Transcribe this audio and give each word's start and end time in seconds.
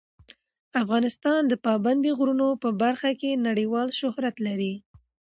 افغانستان 0.81 1.41
د 1.47 1.53
پابندي 1.65 2.11
غرونو 2.17 2.47
په 2.63 2.69
برخه 2.81 3.09
کې 3.19 3.41
نړیوال 3.47 3.89
شهرت 3.99 4.35
لري. 4.47 4.73